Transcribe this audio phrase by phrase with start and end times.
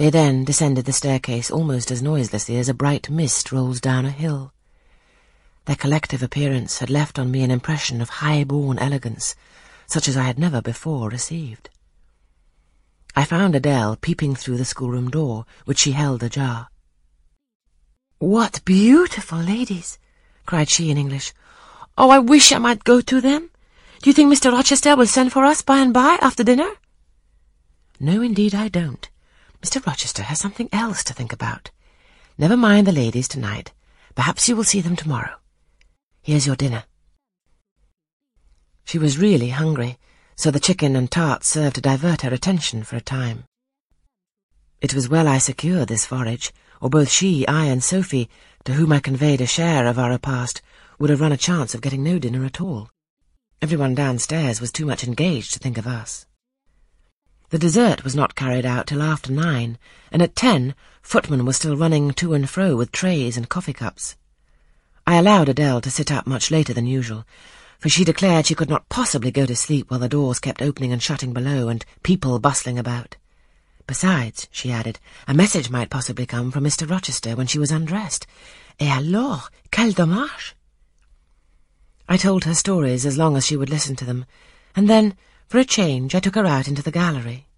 [0.00, 4.10] They then descended the staircase almost as noiselessly as a bright mist rolls down a
[4.10, 4.54] hill.
[5.66, 9.36] Their collective appearance had left on me an impression of high-born elegance,
[9.86, 11.68] such as I had never before received.
[13.14, 16.68] I found Adele peeping through the schoolroom door, which she held ajar.
[18.20, 19.98] What beautiful ladies!
[20.46, 21.34] cried she in English.
[21.98, 23.50] Oh, I wish I might go to them.
[24.00, 24.50] Do you think Mr.
[24.50, 26.70] Rochester will send for us by and by after dinner?
[28.00, 29.06] No, indeed I don't.
[29.62, 29.84] Mr.
[29.84, 31.70] Rochester has something else to think about.
[32.38, 33.72] Never mind the ladies tonight.
[34.14, 35.36] Perhaps you will see them tomorrow.
[36.22, 36.84] Here's your dinner.
[38.84, 39.98] She was really hungry,
[40.34, 43.44] so the chicken and tarts served to divert her attention for a time.
[44.80, 48.30] It was well I secured this forage, or both she, I, and Sophie,
[48.64, 50.62] to whom I conveyed a share of our repast,
[50.98, 52.88] would have run a chance of getting no dinner at all.
[53.60, 56.24] Everyone downstairs was too much engaged to think of us.
[57.50, 59.76] The dessert was not carried out till after nine,
[60.12, 60.72] and at ten
[61.02, 64.16] footmen were still running to and fro with trays and coffee cups.
[65.04, 67.26] I allowed Adele to sit up much later than usual,
[67.80, 70.92] for she declared she could not possibly go to sleep while the doors kept opening
[70.92, 73.16] and shutting below and people bustling about.
[73.84, 76.88] Besides, she added, a message might possibly come from Mr.
[76.88, 78.28] Rochester when she was undressed.
[78.78, 80.54] Et alors, quel dommage!
[82.08, 84.24] I told her stories as long as she would listen to them,
[84.76, 85.16] and then,
[85.50, 87.49] for a change, I took her out into the gallery.